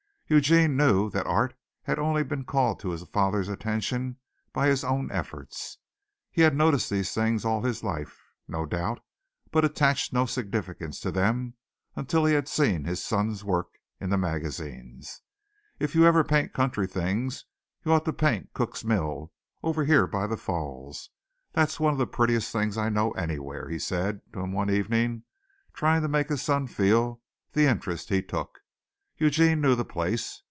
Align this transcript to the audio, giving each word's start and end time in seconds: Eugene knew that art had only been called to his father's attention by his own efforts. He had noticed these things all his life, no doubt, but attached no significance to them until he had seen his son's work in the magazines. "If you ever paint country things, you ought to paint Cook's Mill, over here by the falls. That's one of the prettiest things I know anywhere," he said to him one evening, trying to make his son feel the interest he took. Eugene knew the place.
Eugene 0.33 0.77
knew 0.77 1.09
that 1.09 1.27
art 1.27 1.53
had 1.83 1.99
only 1.99 2.23
been 2.23 2.45
called 2.45 2.79
to 2.79 2.91
his 2.91 3.03
father's 3.03 3.49
attention 3.49 4.15
by 4.53 4.67
his 4.67 4.81
own 4.81 5.11
efforts. 5.11 5.77
He 6.31 6.43
had 6.43 6.55
noticed 6.55 6.89
these 6.89 7.13
things 7.13 7.43
all 7.43 7.63
his 7.63 7.83
life, 7.83 8.17
no 8.47 8.65
doubt, 8.65 9.01
but 9.51 9.65
attached 9.65 10.13
no 10.13 10.25
significance 10.25 11.01
to 11.01 11.11
them 11.11 11.55
until 11.97 12.23
he 12.23 12.33
had 12.33 12.47
seen 12.47 12.85
his 12.85 13.03
son's 13.03 13.43
work 13.43 13.71
in 13.99 14.09
the 14.09 14.17
magazines. 14.17 15.21
"If 15.81 15.95
you 15.95 16.05
ever 16.05 16.23
paint 16.23 16.53
country 16.53 16.87
things, 16.87 17.43
you 17.83 17.91
ought 17.91 18.05
to 18.05 18.13
paint 18.13 18.53
Cook's 18.53 18.85
Mill, 18.85 19.33
over 19.61 19.83
here 19.83 20.07
by 20.07 20.27
the 20.27 20.37
falls. 20.37 21.09
That's 21.51 21.77
one 21.77 21.91
of 21.91 21.99
the 21.99 22.07
prettiest 22.07 22.53
things 22.53 22.77
I 22.77 22.87
know 22.87 23.11
anywhere," 23.11 23.67
he 23.67 23.79
said 23.79 24.21
to 24.31 24.39
him 24.39 24.53
one 24.53 24.69
evening, 24.69 25.23
trying 25.73 26.01
to 26.03 26.07
make 26.07 26.29
his 26.29 26.41
son 26.41 26.67
feel 26.67 27.21
the 27.51 27.65
interest 27.65 28.07
he 28.07 28.23
took. 28.23 28.59
Eugene 29.17 29.61
knew 29.61 29.75
the 29.75 29.85
place. 29.85 30.39